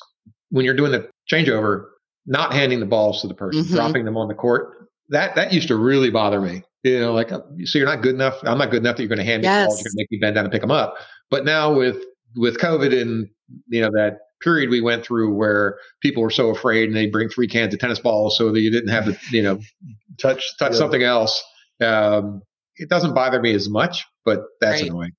when 0.50 0.64
you're 0.64 0.74
doing 0.76 0.92
the 0.92 1.08
changeover, 1.30 1.84
not 2.26 2.52
handing 2.54 2.80
the 2.80 2.86
balls 2.86 3.20
to 3.20 3.26
the 3.28 3.34
person, 3.34 3.64
Mhm. 3.64 3.70
dropping 3.74 4.04
them 4.06 4.16
on 4.16 4.28
the 4.28 4.34
court. 4.34 4.77
That 5.10 5.34
that 5.36 5.52
used 5.52 5.68
to 5.68 5.76
really 5.76 6.10
bother 6.10 6.40
me. 6.40 6.62
You 6.84 7.00
know, 7.00 7.12
like 7.12 7.32
uh, 7.32 7.40
so 7.64 7.78
you're 7.78 7.88
not 7.88 8.02
good 8.02 8.14
enough. 8.14 8.38
I'm 8.42 8.58
not 8.58 8.70
good 8.70 8.82
enough 8.82 8.96
that 8.96 9.02
you're 9.02 9.08
going 9.08 9.18
to 9.18 9.24
hand 9.24 9.42
me 9.42 9.48
the 9.48 9.64
balls. 9.66 9.78
You're 9.80 9.84
going 9.84 9.92
to 9.92 9.96
make 9.96 10.10
me 10.10 10.18
bend 10.20 10.34
down 10.36 10.44
and 10.44 10.52
pick 10.52 10.60
them 10.60 10.70
up. 10.70 10.96
But 11.30 11.44
now 11.44 11.72
with 11.74 12.02
with 12.36 12.58
COVID 12.58 12.98
and 13.00 13.28
you 13.68 13.80
know 13.80 13.90
that 13.92 14.18
period 14.40 14.70
we 14.70 14.80
went 14.80 15.04
through 15.04 15.34
where 15.34 15.78
people 16.00 16.22
were 16.22 16.30
so 16.30 16.50
afraid 16.50 16.88
and 16.88 16.96
they 16.96 17.06
bring 17.06 17.28
three 17.28 17.48
cans 17.48 17.74
of 17.74 17.80
tennis 17.80 17.98
balls 17.98 18.38
so 18.38 18.52
that 18.52 18.60
you 18.60 18.70
didn't 18.70 18.90
have 18.90 19.06
to 19.06 19.16
you 19.36 19.42
know 19.42 19.58
touch 20.18 20.44
touch 20.58 20.72
the- 20.72 20.78
something 20.78 21.02
else. 21.02 21.42
Um, 21.80 22.42
it 22.76 22.88
doesn't 22.88 23.14
bother 23.14 23.40
me 23.40 23.54
as 23.54 23.68
much, 23.68 24.04
but 24.24 24.42
that's 24.60 24.82
Right. 24.82 24.90
annoying. 24.90 25.12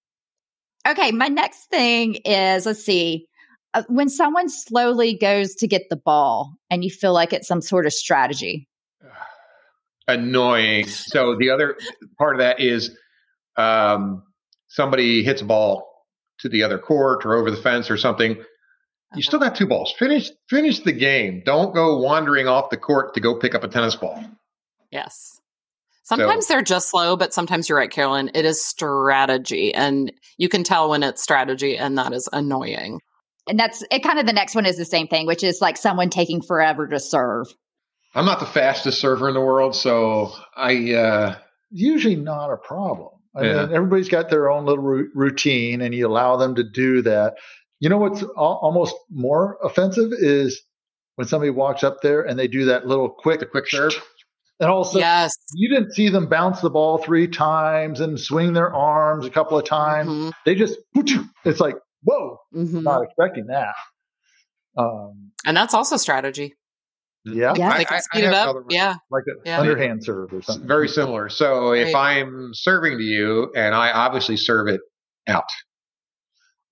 Okay, 0.87 1.11
my 1.11 1.27
next 1.27 1.69
thing 1.69 2.15
is 2.25 2.65
let's 2.65 2.83
see. 2.83 3.25
Uh, 3.73 3.83
when 3.89 4.07
someone 4.09 4.49
slowly 4.49 5.15
goes 5.15 5.53
to 5.55 5.67
get 5.67 5.83
the 5.89 5.97
ball 5.97 6.53
and 6.71 6.83
you 6.83 6.89
feel 6.89 7.13
like 7.13 7.33
it's 7.33 7.47
some 7.47 7.61
sort 7.61 7.85
of 7.85 7.93
strategy. 7.93 8.67
Annoying. 10.09 10.87
So 10.87 11.35
the 11.35 11.51
other 11.51 11.77
part 12.17 12.35
of 12.35 12.39
that 12.39 12.59
is 12.59 12.91
um, 13.57 14.23
somebody 14.67 15.23
hits 15.23 15.41
a 15.41 15.45
ball 15.45 15.85
to 16.39 16.49
the 16.49 16.63
other 16.63 16.77
court 16.79 17.25
or 17.25 17.35
over 17.35 17.51
the 17.51 17.57
fence 17.57 17.91
or 17.91 17.97
something. 17.97 18.43
You 19.15 19.21
still 19.21 19.39
got 19.39 19.55
two 19.55 19.65
balls. 19.65 19.93
Finish 19.97 20.29
finish 20.49 20.79
the 20.79 20.91
game. 20.91 21.41
Don't 21.45 21.73
go 21.73 21.99
wandering 21.99 22.47
off 22.47 22.69
the 22.69 22.77
court 22.77 23.15
to 23.15 23.19
go 23.19 23.35
pick 23.35 23.55
up 23.55 23.63
a 23.63 23.67
tennis 23.67 23.95
ball. 23.95 24.23
Yes. 24.91 25.39
Sometimes 26.03 26.47
they're 26.47 26.63
just 26.63 26.89
slow, 26.89 27.15
but 27.15 27.33
sometimes 27.33 27.69
you're 27.69 27.77
right, 27.77 27.91
Carolyn. 27.91 28.31
It 28.33 28.43
is 28.43 28.63
strategy, 28.63 29.73
and 29.75 30.11
you 30.37 30.49
can 30.49 30.63
tell 30.63 30.89
when 30.89 31.03
it's 31.03 31.21
strategy, 31.21 31.77
and 31.77 31.99
that 31.99 32.13
is 32.13 32.27
annoying. 32.33 32.99
And 33.47 33.59
that's 33.59 33.83
it 33.91 33.99
kind 33.99 34.17
of 34.17 34.25
the 34.25 34.33
next 34.33 34.55
one 34.55 34.65
is 34.65 34.77
the 34.77 34.85
same 34.85 35.07
thing, 35.07 35.27
which 35.27 35.43
is 35.43 35.59
like 35.61 35.77
someone 35.77 36.09
taking 36.09 36.41
forever 36.41 36.87
to 36.87 36.99
serve. 36.99 37.47
I'm 38.15 38.25
not 38.25 38.39
the 38.39 38.45
fastest 38.45 38.99
server 38.99 39.27
in 39.27 39.33
the 39.35 39.41
world, 39.41 39.75
so 39.75 40.33
I 40.55 40.93
uh, 40.93 41.35
usually 41.71 42.15
not 42.15 42.51
a 42.51 42.57
problem. 42.57 43.09
I 43.35 43.43
Yeah. 43.43 43.65
mean, 43.65 43.75
everybody's 43.75 44.09
got 44.09 44.29
their 44.29 44.49
own 44.49 44.65
little 44.65 44.83
ru- 44.83 45.11
routine, 45.13 45.81
and 45.81 45.93
you 45.93 46.07
allow 46.07 46.35
them 46.37 46.55
to 46.55 46.63
do 46.63 47.01
that. 47.03 47.35
You 47.79 47.89
know 47.89 47.97
what's 47.99 48.21
al- 48.23 48.59
almost 48.61 48.95
more 49.11 49.57
offensive 49.63 50.11
is 50.11 50.61
when 51.15 51.27
somebody 51.27 51.51
walks 51.51 51.83
up 51.83 52.01
there 52.01 52.21
and 52.23 52.37
they 52.39 52.47
do 52.47 52.65
that 52.65 52.87
little 52.87 53.09
quick, 53.09 53.39
The 53.41 53.45
quick 53.45 53.67
serve. 53.69 53.93
and 54.59 54.69
all 54.69 54.81
of 54.81 54.87
a 54.87 54.89
sudden 54.89 55.01
Yes. 55.01 55.35
you 55.53 55.69
didn't 55.69 55.93
see 55.93 56.09
them 56.09 56.25
bounce 56.27 56.59
the 56.61 56.69
ball 56.69 56.97
three 56.97 57.27
times 57.27 57.99
and 57.99 58.19
swing 58.19 58.53
their 58.53 58.73
arms 58.73 59.25
a 59.25 59.29
couple 59.29 59.57
of 59.57 59.65
times. 59.65 60.09
Mhm. 60.09 60.33
They 60.45 60.55
just, 60.55 60.77
it's 61.45 61.59
like, 61.59 61.75
whoa, 62.03 62.37
Mhm. 62.55 62.83
not 62.83 63.03
expecting 63.03 63.45
that. 63.47 63.75
Um, 64.77 65.31
And 65.45 65.55
that's 65.55 65.73
also 65.73 65.95
strategy. 65.97 66.55
Yeah, 67.25 67.33
Yeah. 67.35 67.53
They 67.53 67.63
I- 67.63 67.83
can 67.83 67.93
I- 67.93 67.97
I 67.97 67.99
speed 67.99 68.23
it 68.23 68.33
up. 68.33 68.49
another. 68.49 68.65
Yeah. 68.69 68.95
like 69.11 69.23
an 69.27 69.35
Yeah. 69.45 69.59
underhand 69.59 70.03
serve 70.03 70.33
or 70.33 70.41
something. 70.41 70.67
very 70.67 70.87
similar. 70.87 71.29
So 71.29 71.73
if 71.73 71.93
Right. 71.93 72.17
I'm 72.21 72.51
serving 72.53 72.97
to 72.97 73.03
you 73.03 73.51
and 73.55 73.73
I 73.75 73.91
obviously 73.91 74.37
serve 74.37 74.67
it 74.67 74.81
out, 75.27 75.43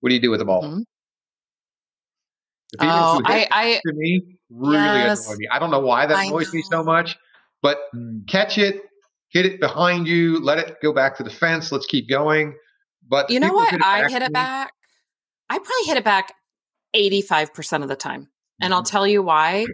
what 0.00 0.08
do 0.10 0.14
you 0.14 0.20
do 0.20 0.30
with 0.30 0.40
the 0.40 0.44
ball? 0.46 0.62
Mhm. 0.62 0.84
The 2.72 2.78
Oh, 2.84 3.20
I, 3.24 3.46
I, 3.50 3.80
to 3.86 3.92
me 3.94 4.36
really 4.50 4.76
Yes. 4.76 5.26
annoy 5.26 5.36
me. 5.38 5.48
I 5.50 5.58
don't 5.58 5.70
know 5.70 5.80
why 5.80 6.06
that 6.06 6.26
annoys 6.26 6.52
me 6.52 6.62
so 6.62 6.82
much, 6.82 7.16
but 7.62 7.78
Mm. 7.94 8.26
catch 8.28 8.58
it, 8.58 8.82
hit 9.30 9.46
it 9.46 9.58
behind 9.60 10.06
you, 10.06 10.38
let 10.40 10.58
it 10.58 10.76
go 10.82 10.92
back 10.92 11.16
to 11.18 11.22
the 11.22 11.30
fence. 11.30 11.72
Let's 11.72 11.86
keep 11.86 12.08
going. 12.08 12.54
But 13.06 13.30
you 13.30 13.40
know 13.40 13.46
people 13.48 13.60
who 13.60 13.76
what? 13.78 13.84
I 13.86 14.08
hit 14.10 14.22
it 14.22 14.28
me- 14.28 14.32
back. 14.34 14.72
I 15.48 15.58
probably 15.58 15.84
hit 15.86 15.96
it 15.96 16.04
back 16.04 16.34
85% 16.94 17.82
of 17.82 17.88
the 17.88 17.96
time. 17.96 18.28
And 18.60 18.70
Mm-hmm. 18.70 18.74
I'll 18.74 18.82
tell 18.82 19.06
you 19.06 19.22
why. 19.22 19.66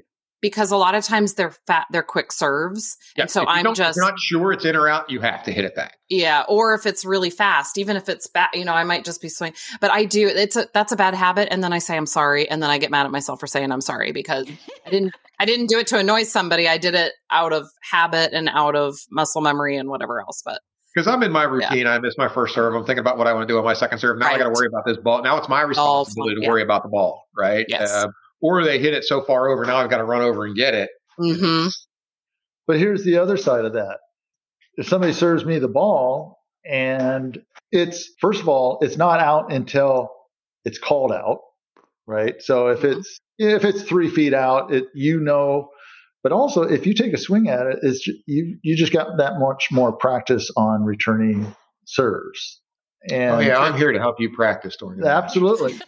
Because 0.45 0.71
a 0.71 0.77
lot 0.77 0.95
of 0.95 1.03
times 1.03 1.35
they're 1.35 1.55
fat, 1.67 1.87
they're 1.91 2.03
quick 2.03 2.31
serves. 2.31 2.99
Yeah, 3.17 3.23
and 3.23 3.31
so 3.31 3.43
if 3.43 3.49
I'm 3.49 3.75
just, 3.75 3.97
you're 3.97 4.05
not 4.05 4.21
sure 4.21 4.53
it's 4.53 4.67
in 4.67 4.77
or 4.77 4.89
out, 4.89 5.09
you 5.09 5.21
have 5.21 5.43
to 5.45 5.53
hit 5.53 5.65
it 5.65 5.75
back. 5.75 5.97
yeah. 6.11 6.45
Or 6.51 6.75
if 6.75 6.85
it's 6.85 7.03
really 7.03 7.31
fast, 7.31 7.79
even 7.79 7.97
if 7.97 8.11
it's 8.11 8.27
bad, 8.27 8.51
you 8.53 8.67
know, 8.67 8.75
I 8.75 8.85
might 8.85 9.07
just 9.07 9.23
be 9.23 9.31
swinging. 9.31 9.57
But 9.81 9.91
I 9.91 10.05
do, 10.05 10.29
it's 10.29 10.55
a, 10.55 10.69
that's 10.75 10.93
a 10.93 10.97
bad 10.97 11.15
habit. 11.15 11.49
And 11.51 11.65
then 11.65 11.73
I 11.73 11.79
say, 11.79 11.97
I'm 11.97 12.05
sorry. 12.05 12.47
And 12.51 12.63
then 12.63 12.69
I 12.69 12.77
get 12.77 12.91
mad 12.91 13.07
at 13.07 13.11
myself 13.11 13.41
for 13.41 13.47
saying 13.47 13.73
I'm 13.73 13.81
sorry 13.81 14.13
because 14.13 14.47
I 14.87 14.91
didn't, 14.91 15.15
I 15.41 15.47
didn't 15.47 15.67
do 15.67 15.79
it 15.79 15.87
to 15.87 15.99
annoy 15.99 16.25
somebody. 16.25 16.69
I 16.69 16.77
did 16.77 16.95
it 16.95 17.15
out 17.31 17.55
of 17.55 17.67
habit 17.91 18.35
and 18.35 18.51
out 18.51 18.77
of 18.77 18.99
muscle 19.11 19.41
memory 19.41 19.79
and 19.79 19.89
whatever 19.89 20.21
else. 20.21 20.43
But 20.45 20.61
Because 20.95 21.09
I'm 21.09 21.23
in 21.23 21.33
my 21.33 21.45
routine, 21.45 21.87
I 21.87 21.99
miss 21.99 22.19
my 22.19 22.29
first 22.29 22.55
serve. 22.55 22.75
I'm 22.75 22.85
thinking 22.85 23.01
about 23.01 23.17
what 23.19 23.27
I 23.27 23.33
want 23.33 23.49
to 23.49 23.53
do 23.53 23.59
on 23.59 23.65
my 23.65 23.75
second 23.75 23.99
serve. 23.99 24.19
Now 24.19 24.29
I 24.29 24.39
got 24.39 24.45
to 24.45 24.51
worry 24.51 24.69
about 24.69 24.85
this 24.85 24.99
ball. 24.99 25.23
Now 25.23 25.39
it's 25.39 25.49
my 25.49 25.63
responsibility 25.63 26.37
to 26.37 26.43
yeah. 26.43 26.49
worry 26.51 26.63
about 26.63 26.83
the 26.83 26.91
ball, 26.91 27.25
right? 27.37 27.65
Yes. 27.69 27.91
Uh, 27.91 28.09
or 28.41 28.64
they 28.64 28.79
hit 28.79 28.95
it 28.95 29.05
so 29.05 29.23
far 29.23 29.49
over. 29.49 29.64
Now 29.64 29.76
I've 29.76 29.91
got 29.91 29.99
to 29.99 30.05
run 30.05 30.23
over 30.23 30.45
and 30.47 30.57
get 30.57 30.75
it. 30.75 30.91
mhm. 31.19 31.71
But 32.67 32.79
here's 32.79 33.05
the 33.05 33.19
other 33.19 33.37
side 33.37 33.64
of 33.64 33.75
that. 33.75 33.99
If 34.76 34.88
somebody 34.88 35.12
serves 35.12 35.45
me 35.45 35.59
the 35.59 35.69
ball 35.69 36.38
and 36.69 37.38
it's, 37.71 38.11
first 38.21 38.41
of 38.41 38.49
all, 38.49 38.79
it's 38.81 38.97
not 38.97 39.21
out 39.21 39.53
until 39.53 40.09
it's 40.64 40.79
called 40.79 41.12
out, 41.12 41.41
right? 42.07 42.41
So 42.41 42.69
if 42.69 42.81
Mhm. 42.81 42.97
it's, 42.99 43.21
if 43.38 43.64
it's 43.64 43.83
three 43.83 44.09
feet 44.09 44.33
out, 44.35 44.73
it, 44.73 44.85
you 44.95 45.21
know, 45.21 45.69
but 46.23 46.33
also 46.33 46.62
if 46.62 46.87
you 46.87 46.95
take 46.95 47.12
a 47.12 47.19
swing 47.19 47.49
at 47.49 47.67
it, 47.67 47.79
it's, 47.83 48.07
you, 48.26 48.59
you 48.62 48.76
just 48.76 48.93
got 48.93 49.19
that 49.19 49.35
much 49.38 49.69
more 49.71 49.93
practice 49.93 50.50
on 50.57 50.85
returning 50.85 51.55
serves. 51.87 52.62
And 53.11 53.35
oh 53.35 53.39
yeah, 53.41 53.59
I'm 53.59 53.77
here 53.77 53.93
to 53.93 53.99
help 53.99 54.19
you 54.19 54.31
practice 54.31 54.77
during 54.77 54.99
the 54.99 55.05
match. 55.05 55.25
absolutely, 55.25 55.79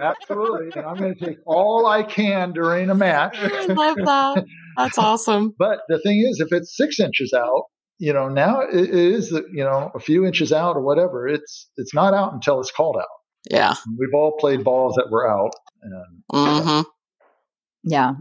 absolutely. 0.00 0.70
And 0.74 0.84
I'm 0.84 0.96
going 0.96 1.14
to 1.14 1.24
take 1.24 1.38
all 1.46 1.86
I 1.86 2.02
can 2.02 2.52
during 2.52 2.90
a 2.90 2.94
match. 2.94 3.36
I 3.38 3.66
love 3.66 3.96
that. 3.96 4.44
That's 4.76 4.98
awesome. 4.98 5.54
But 5.58 5.80
the 5.88 6.00
thing 6.00 6.26
is, 6.28 6.40
if 6.40 6.52
it's 6.52 6.76
six 6.76 6.98
inches 6.98 7.32
out, 7.32 7.64
you 7.98 8.12
know, 8.12 8.28
now 8.28 8.60
it 8.60 8.74
it 8.74 8.90
is, 8.90 9.30
you 9.30 9.62
know, 9.62 9.92
a 9.94 10.00
few 10.00 10.26
inches 10.26 10.52
out 10.52 10.76
or 10.76 10.80
whatever. 10.80 11.28
It's 11.28 11.70
it's 11.76 11.94
not 11.94 12.12
out 12.12 12.32
until 12.32 12.60
it's 12.60 12.72
called 12.72 12.96
out. 12.98 13.06
Yeah. 13.48 13.74
We've 13.96 14.14
all 14.14 14.36
played 14.38 14.64
balls 14.64 14.94
that 14.96 15.10
were 15.10 15.28
out, 15.28 15.52
and 15.82 16.22
hmm 16.32 16.80
Yeah. 17.84 18.14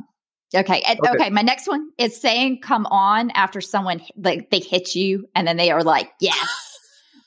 Okay. 0.55 0.83
Okay. 0.87 1.09
okay. 1.09 1.29
My 1.31 1.41
next 1.41 1.67
one 1.67 1.89
is 1.97 2.19
saying 2.19 2.61
come 2.61 2.85
on 2.85 3.31
after 3.31 3.61
someone 3.61 4.01
like 4.15 4.51
they 4.51 4.59
hit 4.59 4.93
you 4.93 5.25
and 5.33 5.47
then 5.47 5.57
they 5.57 5.71
are 5.71 5.83
like, 5.83 6.11
yes. 6.19 6.72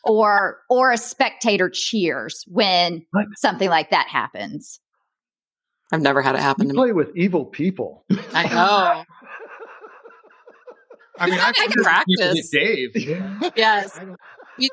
Or 0.06 0.58
or 0.70 0.92
a 0.92 0.96
spectator 0.96 1.68
cheers 1.68 2.44
when 2.48 3.04
What? 3.10 3.26
something 3.36 3.68
like 3.68 3.90
that 3.90 4.08
happens. 4.08 4.80
I've 5.92 6.00
never 6.02 6.22
had 6.22 6.34
it 6.34 6.40
happen 6.40 6.66
you 6.66 6.72
to 6.72 6.74
me. 6.74 6.78
play 6.86 6.92
with 6.92 7.16
evil 7.16 7.44
people. 7.44 8.04
I 8.32 8.48
know. 8.48 9.04
I 11.18 11.30
mean, 11.30 11.38
I 11.38 11.48
I've 11.48 11.54
can 11.54 11.68
people 11.68 11.84
practice. 11.84 12.50
hit 12.52 12.92
Dave. 12.94 13.18
Yes. 13.56 13.96
I 13.98 14.68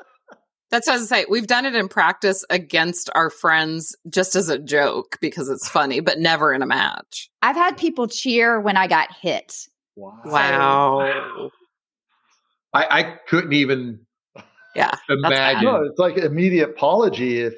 That's 0.70 0.86
what 0.88 0.94
I 0.94 0.98
was 0.98 1.08
say. 1.08 1.24
We've 1.30 1.46
done 1.46 1.66
it 1.66 1.74
in 1.76 1.88
practice 1.88 2.44
against 2.50 3.08
our 3.14 3.30
friends 3.30 3.94
just 4.10 4.34
as 4.34 4.48
a 4.48 4.58
joke 4.58 5.18
because 5.20 5.48
it's 5.48 5.68
funny, 5.68 6.00
but 6.00 6.18
never 6.18 6.52
in 6.52 6.62
a 6.62 6.66
match. 6.66 7.30
I've 7.42 7.54
had 7.56 7.76
people 7.76 8.08
cheer 8.08 8.60
when 8.60 8.76
I 8.76 8.88
got 8.88 9.08
hit. 9.22 9.54
Wow. 9.96 10.20
Wow. 10.24 11.50
I, 12.72 12.86
I 13.00 13.02
couldn't 13.28 13.52
even 13.52 14.00
Yeah. 14.74 14.90
bad. 15.08 15.18
imagine. 15.18 15.64
No, 15.64 15.84
it's 15.84 15.98
like 15.98 16.16
immediate 16.16 16.70
apology 16.70 17.40
if 17.40 17.54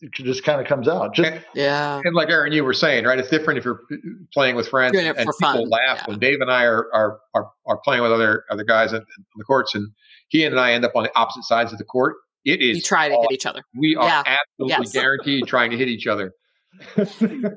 it 0.00 0.12
just 0.12 0.44
kind 0.44 0.60
of 0.60 0.66
comes 0.66 0.86
out. 0.88 1.14
Just 1.14 1.30
And, 1.30 1.44
Yeah. 1.54 2.00
and 2.04 2.14
like 2.14 2.28
Aaron, 2.28 2.52
you 2.52 2.62
were 2.64 2.74
saying, 2.74 3.04
right? 3.06 3.18
It's 3.18 3.30
different 3.30 3.58
if 3.58 3.64
you're 3.64 3.80
uh, 3.90 3.96
playing 4.32 4.54
with 4.56 4.68
friends 4.68 4.92
Doing 4.92 5.06
it 5.06 5.16
and 5.16 5.24
for 5.26 5.32
people 5.34 5.52
fun, 5.62 5.68
laugh. 5.70 5.98
yeah. 5.98 6.04
When 6.06 6.18
Dave 6.18 6.40
and 6.40 6.50
I 6.50 6.64
are 6.64 6.88
are 6.92 7.18
are, 7.34 7.50
are 7.66 7.78
playing 7.78 8.02
with 8.02 8.12
other 8.12 8.44
other 8.50 8.64
guys 8.64 8.92
on, 8.92 9.00
on 9.00 9.06
the 9.36 9.44
courts, 9.44 9.74
and 9.74 9.88
he 10.28 10.44
and 10.44 10.58
I 10.60 10.72
end 10.72 10.84
up 10.84 10.92
on 10.94 11.04
the 11.04 11.16
opposite 11.18 11.44
sides 11.44 11.72
of 11.72 11.78
the 11.78 11.84
court. 11.84 12.16
It 12.44 12.60
is 12.60 12.76
You 12.78 12.82
try 12.82 13.08
to 13.08 13.14
all- 13.14 13.22
hit 13.22 13.32
each 13.32 13.46
other. 13.46 13.62
We 13.78 13.96
are 13.96 14.06
Yeah. 14.06 14.22
absolutely 14.26 14.84
Yes. 14.84 14.92
guaranteed 14.92 15.46
trying 15.46 15.70
to 15.70 15.78
hit 15.78 15.88
each 15.88 16.06
other. 16.06 16.32
and 16.96 17.56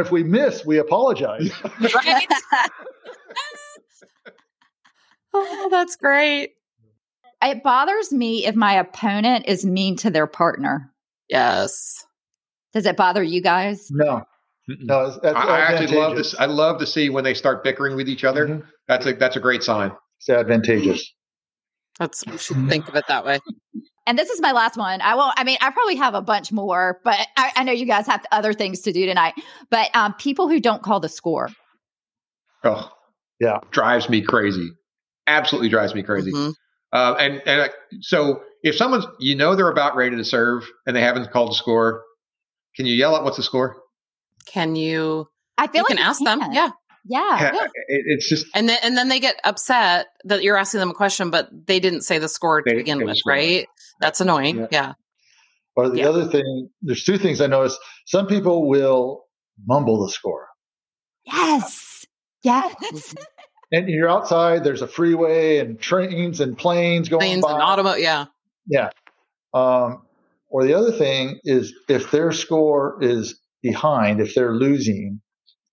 if 0.00 0.10
we 0.10 0.24
miss, 0.24 0.64
we 0.66 0.78
apologize. 0.78 1.52
Right? 1.94 2.26
oh, 5.34 5.68
that's 5.70 5.96
great. 5.96 6.52
It 7.44 7.62
bothers 7.62 8.12
me 8.12 8.46
if 8.46 8.54
my 8.54 8.74
opponent 8.74 9.44
is 9.46 9.64
mean 9.64 9.96
to 9.98 10.10
their 10.10 10.26
partner. 10.26 10.90
Yes. 11.28 12.04
Does 12.72 12.86
it 12.86 12.96
bother 12.96 13.22
you 13.22 13.40
guys? 13.40 13.88
No, 13.90 14.22
no, 14.66 15.06
it's, 15.06 15.18
that's 15.22 15.36
I, 15.36 15.40
I 15.42 15.60
actually 15.60 15.96
love 15.96 16.16
this. 16.16 16.34
I 16.38 16.46
love 16.46 16.78
to 16.80 16.86
see 16.86 17.10
when 17.10 17.22
they 17.24 17.34
start 17.34 17.62
bickering 17.62 17.96
with 17.96 18.08
each 18.08 18.24
other. 18.24 18.48
Mhm. 18.48 18.62
That's 18.88 19.06
a 19.06 19.12
that's 19.14 19.36
a 19.36 19.40
great 19.40 19.62
sign. 19.62 19.92
It's 20.18 20.28
advantageous. 20.28 21.12
That's 21.98 22.24
we 22.26 22.36
should 22.38 22.68
think 22.68 22.88
of 22.88 22.96
it 22.96 23.04
that 23.08 23.24
way. 23.24 23.38
And 24.06 24.18
this 24.18 24.28
is 24.28 24.40
my 24.40 24.52
last 24.52 24.76
one. 24.76 25.00
I 25.00 25.14
won't. 25.14 25.34
I 25.38 25.44
mean, 25.44 25.56
I 25.60 25.70
probably 25.70 25.96
have 25.96 26.14
a 26.14 26.20
bunch 26.22 26.50
more, 26.52 27.00
but 27.04 27.18
I, 27.36 27.52
I 27.56 27.64
know 27.64 27.72
you 27.72 27.86
guys 27.86 28.06
have 28.06 28.24
other 28.32 28.52
things 28.52 28.80
to 28.82 28.92
do 28.92 29.06
tonight. 29.06 29.34
But 29.70 29.94
um, 29.94 30.14
people 30.14 30.48
who 30.48 30.60
don't 30.60 30.82
call 30.82 31.00
the 31.00 31.08
score. 31.08 31.48
Oh, 32.64 32.90
Yeah. 33.40 33.60
drives 33.70 34.08
me 34.10 34.20
crazy. 34.22 34.68
Absolutely 35.26 35.68
drives 35.68 35.94
me 35.94 36.02
crazy. 36.02 36.32
Mhm. 36.32 36.52
Uh, 36.94 37.14
and 37.18 37.42
and 37.46 37.60
uh, 37.62 37.68
so 38.00 38.40
if 38.62 38.76
someone's 38.76 39.04
you 39.18 39.34
know 39.36 39.56
they're 39.56 39.68
about 39.68 39.96
ready 39.96 40.16
to 40.16 40.24
serve 40.24 40.62
and 40.86 40.94
they 40.94 41.00
haven't 41.00 41.30
called 41.32 41.50
the 41.50 41.54
score, 41.54 42.04
can 42.76 42.86
you 42.86 42.94
yell 42.94 43.16
out 43.16 43.24
what's 43.24 43.36
the 43.36 43.42
score? 43.42 43.76
Can 44.46 44.76
you 44.76 45.26
I 45.58 45.66
feel 45.66 45.78
you 45.78 45.82
like 45.82 45.88
can 45.88 45.98
ask 45.98 46.22
them? 46.24 46.40
can. 46.40 46.52
Yeah. 46.52 46.70
Yeah. 47.06 47.50
It- 47.64 47.70
it's 48.06 48.28
just 48.28 48.46
And 48.54 48.68
then 48.68 48.78
and 48.82 48.96
then 48.96 49.08
they 49.08 49.18
get 49.20 49.36
upset 49.44 50.06
that 50.24 50.42
you're 50.42 50.56
asking 50.56 50.80
them 50.80 50.90
a 50.90 50.94
question, 50.94 51.30
but 51.30 51.48
they 51.66 51.80
didn't 51.80 52.02
say 52.02 52.18
the 52.18 52.28
score 52.28 52.62
They 52.64 52.70
to 52.70 52.76
didn't 52.76 52.84
begin 52.98 53.06
with, 53.06 53.16
score. 53.18 53.32
right? 53.32 53.66
That's 54.00 54.20
annoying. 54.20 54.58
Yeah. 54.58 54.66
Yeah. 54.70 54.92
Or 55.76 55.88
the 55.90 55.98
Yeah. 55.98 56.08
other 56.10 56.26
thing, 56.28 56.70
there's 56.82 57.02
two 57.04 57.18
things 57.18 57.40
I 57.40 57.48
noticed. 57.48 57.78
Some 58.06 58.26
people 58.28 58.68
will 58.68 59.24
mumble 59.66 60.06
the 60.06 60.12
score. 60.12 60.46
Yes. 61.26 62.06
Yes. 62.42 63.14
Mm-hmm. 63.72 63.84
And 63.84 63.88
you're 63.88 64.08
outside, 64.08 64.64
there's 64.64 64.82
a 64.82 64.86
freeway 64.86 65.58
and 65.58 65.80
trains 65.80 66.40
and 66.40 66.56
planes 66.56 67.08
going 67.08 67.20
Planes 67.20 67.42
by. 67.44 67.52
and 67.52 67.60
automo 67.62 67.98
yeah. 67.98 68.26
Yeah. 68.66 68.90
Um, 69.52 70.02
or 70.48 70.64
the 70.64 70.74
other 70.74 70.92
thing 70.92 71.38
is 71.44 71.74
if 71.88 72.10
their 72.10 72.32
score 72.32 72.98
is 73.02 73.40
behind, 73.62 74.20
if 74.20 74.34
they're 74.34 74.54
losing, 74.54 75.20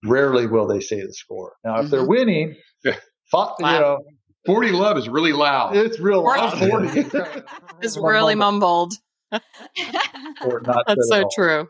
rarely 0.05 0.47
will 0.47 0.67
they 0.67 0.79
say 0.79 1.01
the 1.01 1.13
score. 1.13 1.53
Now, 1.63 1.79
if 1.81 1.89
they're 1.89 2.01
Mhm. 2.03 2.07
winning, 2.09 2.55
Yeah. 2.83 2.95
fi- 3.31 3.53
you 3.59 3.65
know, 3.65 3.99
forty 4.45 4.71
love 4.71 4.97
is 4.97 5.07
really 5.09 5.33
loud. 5.33 5.75
it's 5.75 5.99
real 5.99 6.23
loud. 6.23 6.57
Forty. 6.57 7.05
It's 7.81 7.97
really 7.97 8.35
mumbled. 8.35 8.93
Or 9.31 10.61
not 10.65 10.83
That's 10.87 11.07
so 11.09 11.23
all. 11.23 11.29
true. 11.33 11.67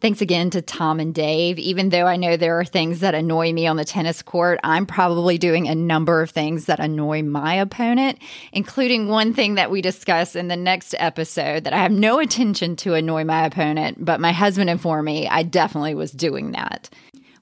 Thanks 0.00 0.22
again 0.22 0.48
to 0.50 0.62
Tom 0.62 0.98
and 0.98 1.14
Dave. 1.14 1.58
Even 1.58 1.90
though 1.90 2.06
I 2.06 2.16
know 2.16 2.38
there 2.38 2.58
are 2.58 2.64
things 2.64 3.00
that 3.00 3.14
annoy 3.14 3.52
me 3.52 3.66
on 3.66 3.76
the 3.76 3.84
tennis 3.84 4.22
court, 4.22 4.58
I'm 4.64 4.86
probably 4.86 5.36
doing 5.36 5.68
a 5.68 5.74
number 5.74 6.22
of 6.22 6.30
things 6.30 6.64
that 6.66 6.80
annoy 6.80 7.22
my 7.22 7.56
opponent, 7.56 8.18
including 8.52 9.08
one 9.08 9.34
thing 9.34 9.56
that 9.56 9.70
we 9.70 9.82
discuss 9.82 10.34
in 10.34 10.48
the 10.48 10.56
next 10.56 10.94
episode 10.98 11.64
that 11.64 11.74
I 11.74 11.82
have 11.82 11.92
no 11.92 12.18
intention 12.18 12.76
to 12.76 12.94
annoy 12.94 13.24
my 13.24 13.44
opponent, 13.44 14.02
but 14.02 14.20
my 14.20 14.32
husband 14.32 14.70
informed 14.70 15.04
me 15.04 15.28
I 15.28 15.42
definitely 15.42 15.94
was 15.94 16.12
doing 16.12 16.52
that. 16.52 16.88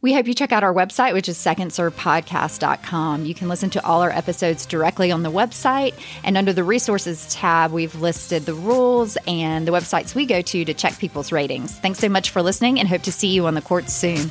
We 0.00 0.14
hope 0.14 0.28
you 0.28 0.34
check 0.34 0.52
out 0.52 0.62
our 0.62 0.72
website, 0.72 1.12
which 1.12 1.28
is 1.28 1.36
secondservepodcast.com. 1.38 3.24
You 3.24 3.34
can 3.34 3.48
listen 3.48 3.68
to 3.70 3.84
all 3.84 4.00
our 4.00 4.10
episodes 4.10 4.64
directly 4.64 5.10
on 5.10 5.24
the 5.24 5.30
website. 5.30 5.94
And 6.22 6.36
under 6.36 6.52
the 6.52 6.62
resources 6.62 7.26
tab, 7.34 7.72
we've 7.72 7.96
listed 7.96 8.46
the 8.46 8.54
rules 8.54 9.18
and 9.26 9.66
the 9.66 9.72
websites 9.72 10.14
we 10.14 10.24
go 10.24 10.40
to 10.40 10.64
to 10.64 10.74
check 10.74 10.98
people's 10.98 11.32
ratings. 11.32 11.76
Thanks 11.80 11.98
so 11.98 12.08
much 12.08 12.30
for 12.30 12.42
listening 12.42 12.78
and 12.78 12.88
hope 12.88 13.02
to 13.02 13.12
see 13.12 13.28
you 13.28 13.46
on 13.46 13.54
the 13.54 13.62
court 13.62 13.90
soon. 13.90 14.30